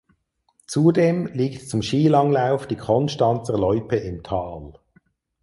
Zudem 0.65 1.27
liegt 1.27 1.69
zum 1.69 1.83
Skilanglauf 1.83 2.65
die 2.65 2.75
"Konstanzer 2.75 3.55
Loipe" 3.55 3.97
im 3.97 4.23
Tal. 4.23 4.73